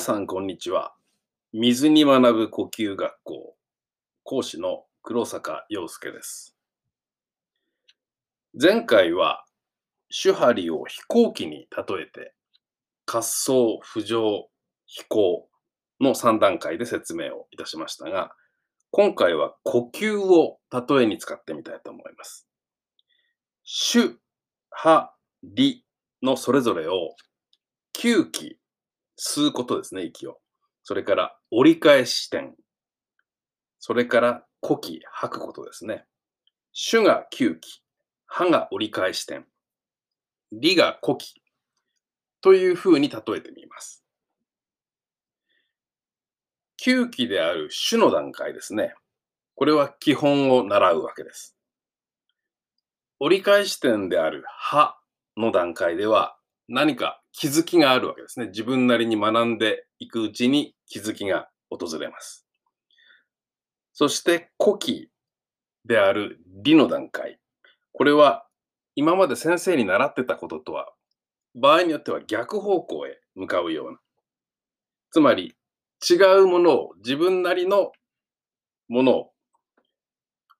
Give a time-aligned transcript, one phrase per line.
[0.00, 0.94] 皆さん、こんにちは。
[1.52, 3.54] 水に学ぶ呼吸学校、
[4.22, 6.56] 講師の黒坂陽介です。
[8.58, 9.44] 前回は、
[10.08, 12.32] 手張りを飛行機に例えて、
[13.06, 14.48] 滑走、浮上、
[14.86, 15.46] 飛行
[16.00, 18.30] の3段階で説明をいたしましたが、
[18.92, 22.48] 今回は呼吸を例えに使ってみたいと思います。
[23.92, 24.16] 手、
[24.70, 25.12] 張、
[25.42, 25.84] り
[26.22, 27.14] のそれぞれを
[27.94, 28.59] 吸気、
[29.20, 30.40] 吸うことですね、息を。
[30.82, 32.56] それから折り返し点。
[33.78, 36.06] それから呼気、吐くことですね。
[36.72, 37.82] 手が吸気、
[38.26, 39.46] 歯が折り返し点。
[40.52, 41.42] 理が呼気。
[42.40, 44.02] というふうに例えてみます。
[46.82, 48.94] 吸気である手の段階ですね。
[49.54, 51.54] これは基本を習うわけです。
[53.18, 54.98] 折り返し点である歯
[55.36, 56.38] の段階では
[56.72, 58.46] 何か気づきがあるわけですね。
[58.46, 62.46] 自分なりに学んでいくうちに気づきが訪れます。
[63.92, 65.10] そして呼気
[65.84, 67.40] である理の段階。
[67.92, 68.46] これは
[68.94, 70.86] 今まで先生に習ってたこととは
[71.56, 73.98] 場合によっては逆方向へ向かうような。
[75.10, 75.56] つまり
[76.08, 77.90] 違うものを自分なりの
[78.86, 79.32] ものを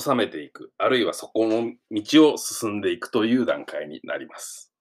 [0.00, 0.72] 収めていく。
[0.78, 4.71] あるいはそこの道を進んでいくという段階になります。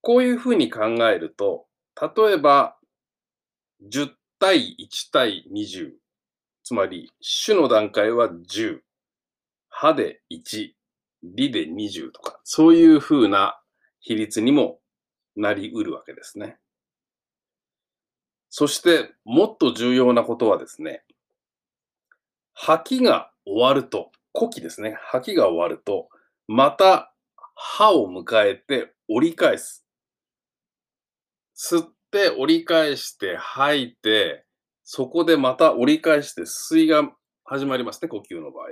[0.00, 1.66] こういうふうに考えると、
[2.00, 2.76] 例えば、
[3.90, 5.92] 10対1対20。
[6.64, 7.10] つまり、
[7.46, 8.80] 種の段階は10。
[9.68, 10.72] 歯で1。
[11.22, 13.60] 理で20とか、そういうふうな
[14.00, 14.80] 比率にも
[15.36, 16.58] なりうるわけですね。
[18.50, 21.04] そして、もっと重要なことはですね、
[22.54, 24.96] 吐きが終わると、呼気ですね。
[25.00, 26.08] 吐きが終わると、
[26.46, 27.12] また
[27.54, 29.87] 歯を迎えて折り返す。
[31.58, 34.44] 吸って折り返して吐いて、
[34.84, 37.10] そこでまた折り返して吸いが
[37.44, 38.70] 始まりますね、呼吸の場合は。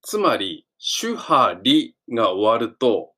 [0.00, 3.12] つまり、手波理が終わると、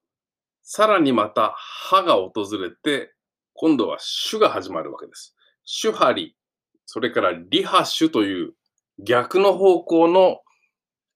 [0.63, 3.15] さらにまた歯が訪れて、
[3.55, 3.99] 今度は
[4.31, 5.37] 手が始まるわけです。
[5.83, 6.37] 手波理、
[6.85, 8.55] それから理波手という
[8.99, 10.41] 逆の方向の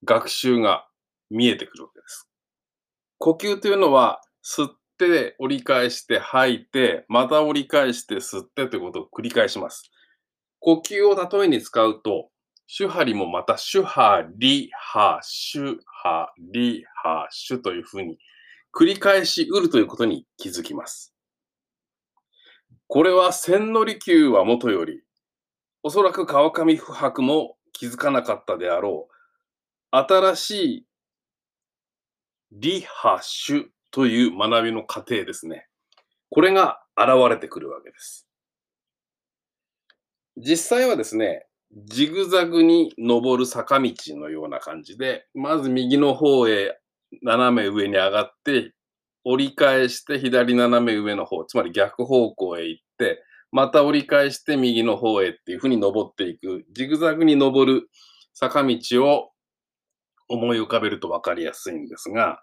[0.04, 0.86] 学習が
[1.28, 2.30] 見えてくるわけです。
[3.18, 4.70] 呼吸というのは、吸っ
[5.06, 9.90] て折り返して吐いて、また折り返して吸ってということを繰り返します。
[10.60, 12.30] 呼吸を例えに使うと、
[12.78, 15.20] 手張りもまた手波理波
[15.52, 18.18] 手波理波手というふうに
[18.72, 21.14] 繰り返しうるということに気づきます。
[22.86, 25.02] これは千利休はもとより、
[25.82, 30.86] おそらく川上不白も気づかなかったであろう、新しい
[32.52, 35.68] 理波手という学びの過程ですね。
[36.30, 38.26] これが現れてくるわけです。
[40.36, 46.78] 実際はですね、ジグザグに登る坂道のような感じで、まず右の方へ
[47.22, 48.72] 斜め上に上がって、
[49.24, 57.88] 折り返して左斜め上の方、つまり逆方向へ行って、また折り返して右の方へっていうふうに登っていく、ジグザグに登る
[58.32, 59.30] 坂道を
[60.28, 62.42] 思い浮かべると分かりやすいんですが、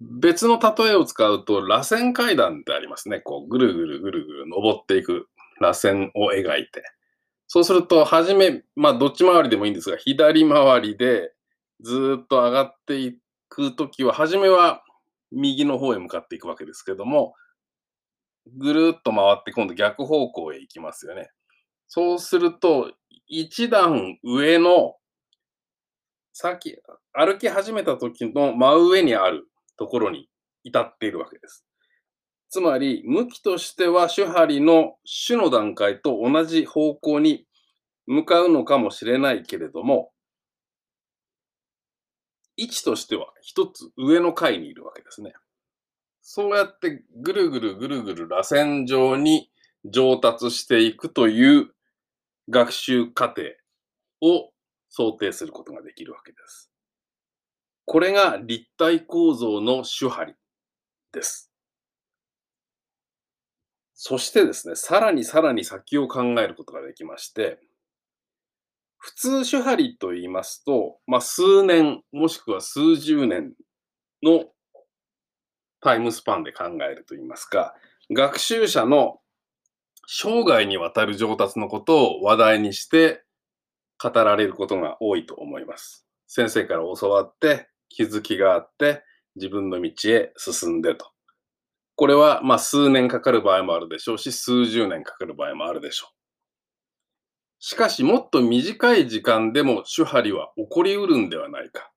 [0.00, 3.20] 別の例えを使うと、螺旋階段ってありますね。
[3.20, 5.28] こう、ぐるぐるぐるぐる登っていく
[5.60, 6.82] 螺旋を描いて。
[7.46, 11.32] そうすると、はじめ、まあ、どっち回りでもいいんですが、左回りで
[11.82, 13.18] ずっと上がってい
[13.48, 14.82] くときは、はじめは
[15.32, 17.34] 右の方へ向かっていくわけですけども、
[18.56, 21.30] ぐるっと回って今度逆方向へ行きますよね。
[21.88, 22.92] そうすると、
[23.26, 24.94] 一段上の、
[26.32, 26.78] さっき
[27.12, 29.49] 歩き始めた時の真上にある
[29.80, 30.28] ところに
[30.62, 31.64] 至っているわけです。
[32.50, 34.96] つまり、向きとしては手張の
[35.26, 37.46] 種の段階と同じ方向に
[38.06, 40.12] 向かうのかもしれないけれども、
[42.56, 45.32] 位置としては一つ上の階にいるわけですね。
[46.20, 49.50] そうやってぐるぐるぐるぐる螺旋状に
[49.86, 51.70] 上達していくという
[52.50, 53.42] 学習過程
[54.20, 54.50] を
[54.90, 56.69] 想定することができるわけです。
[57.84, 60.34] これが立体構造の手張
[61.12, 61.50] です。
[63.94, 67.58] そしてですね、さらにさらに先を考えることができまして、
[68.96, 73.54] 普通手張と言いますと、まあ、数年もしくは数十年
[74.22, 74.44] の
[75.80, 77.74] タイムスパンで考えると言いますか、
[78.10, 79.20] 学習者の
[80.06, 83.24] 生涯にわたる上達のことを話題にして
[84.02, 86.06] 語られることが多いと思います。
[86.26, 89.04] 先生から教わって気づきがあって
[89.36, 91.10] 自分の道へ進んでと。
[91.96, 96.14] これはまあ数年かかる場合もあるでしょうし、数十年かかる場合もあるでしょう。
[97.58, 101.90] しかし、もっと短い時間でも手張りは起こりうるんではないか。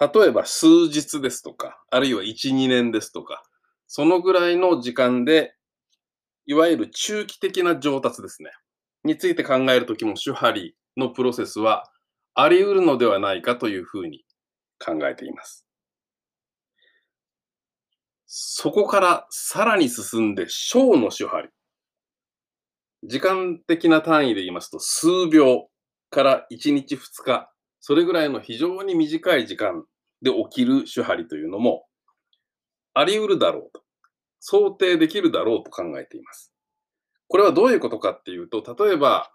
[0.00, 3.44] 例えば数日ですとか、あるいは1、2年ですとか、
[3.86, 5.54] そのぐらいの時間で、
[6.46, 8.50] いわゆる中期的な上達ですね。
[9.04, 11.88] について考えるときも手張りのプロセスは
[12.34, 14.24] あり得るのではないかというふうに
[14.78, 15.64] 考えています。
[18.26, 21.48] そこからさらに進んで小の手張り。
[23.04, 25.68] 時間的な単位で言いますと数秒
[26.10, 29.84] から1日2日、それぐらいの非常に短い時間
[30.20, 31.86] で起きる手張りというのも
[32.94, 33.82] あり得るだろうと、
[34.40, 36.52] 想定できるだろうと考えています。
[37.28, 39.30] これはどういうことかっていうと、例えば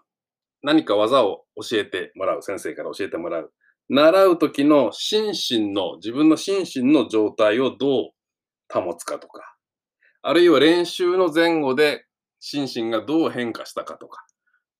[0.62, 3.52] 何か技を教えてもらう、先生から教えてもらう。
[3.88, 8.10] 習う時の心身の、自分の心身の状態をどう
[8.72, 9.56] 保つかとか、
[10.22, 12.06] あるいは練習の前後で
[12.40, 14.24] 心身がどう変化したかとか、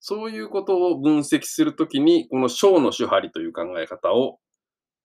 [0.00, 4.38] そういうことを分析するときに、この小の手張りという考え方を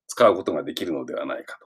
[0.07, 1.57] 使うことができるのではないか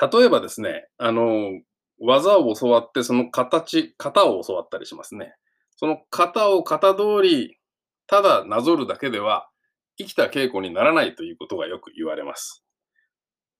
[0.00, 0.18] と。
[0.18, 1.60] 例えばですね、あの、
[2.00, 5.34] 技を教わって、その形、型を教わったりしますね。
[5.76, 7.58] その型を型通り、
[8.06, 9.49] ただなぞるだけでは、
[10.00, 12.64] 生きた稽古にならないということがよく言われます。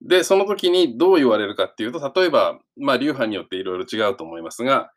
[0.02, 4.90] で、その時にどう言われるかっていうと、例えば、まあ、流派によっていろいろ違うと思いますが、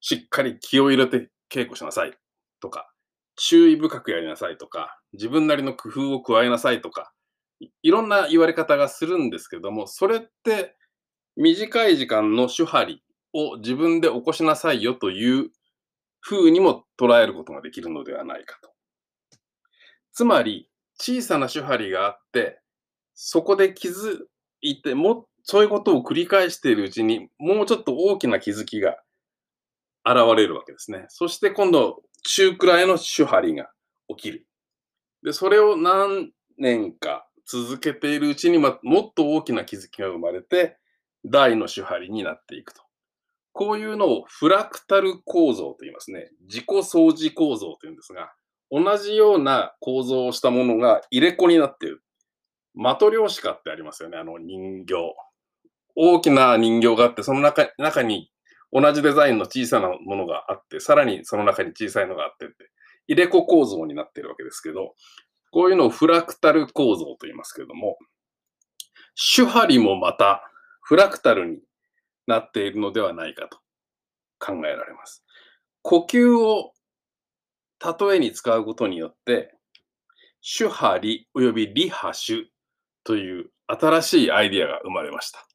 [0.00, 2.12] しっかり気を入れて稽古しなさい
[2.60, 2.90] とか、
[3.36, 7.12] 注意深くやりなさいとか、自分なりの工夫を加えなさいとか、
[7.82, 10.76] いろんな言われ方がするんですけども、それって
[11.36, 13.02] 短い時間の手張り
[13.32, 15.50] を自分で起こしなさいよという
[16.20, 18.70] 風にも捉えることができるのではないかと。
[20.12, 20.68] つまり、
[20.98, 22.60] 小さな手張りがあって、
[23.14, 24.18] そこで気づ
[24.60, 28.96] いて、も、そういうことを繰り返しているうちに、もうちょっと大きな気づきが
[30.04, 31.06] 現れるわけですね。
[31.08, 33.70] そして今度、中くらいの手張りが
[34.08, 34.46] 起きる。
[35.22, 40.78] で、それを何年か続けているうちに、ま、もっと大きな気づきが生まれて、
[41.24, 42.82] 大の手張りになっていくと。
[43.52, 46.30] こういうのをフラクタル構造と言いますね。
[46.42, 48.32] 自己相似構造というんですが、
[48.70, 52.02] 同じような構造をしたものが入れ子になっている。
[52.74, 54.94] マトリョーシカってありますよね、あの人形。
[55.96, 58.30] 大きな人形があって、その中中に
[58.72, 62.70] 同じデザインの小さなものがあって、さらにその中に小さいのがあってって、
[63.08, 64.94] 入れ子構造になっているわけですけど、
[65.50, 67.98] こういうのをフラクタル構造と言いますけれども、
[69.16, 70.42] 手張りもまた
[70.82, 71.58] フラクタルに
[72.26, 73.58] なっているのではないかと
[74.38, 75.24] 考えられます。
[75.82, 76.72] 呼吸を
[77.84, 79.54] 例えに使うことによって、
[80.42, 82.48] 手張り及び理波手
[83.04, 85.46] という新しいアイディアが生まれました。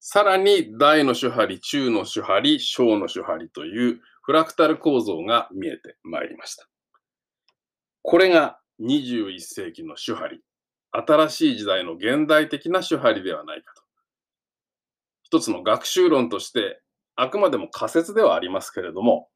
[0.00, 6.68] さらに大の手張り、中の手張り、小の手張りというフラクタル構造が見えてまいりました。
[8.02, 10.40] これが21世紀の手張り、
[10.92, 13.82] 新しい時代の現代的な手張りではないかと。
[15.22, 16.82] 一つの学習論として、
[17.16, 19.28] あくまでも仮説ではありますけれども、